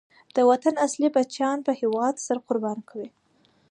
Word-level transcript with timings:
د 0.35 0.37
وطن 0.49 0.75
اصلی 0.85 1.07
بچیان 1.15 1.57
په 1.65 1.71
هېواد 1.81 2.15
سر 2.25 2.37
قربان 2.47 2.79
کوي. 2.89 3.09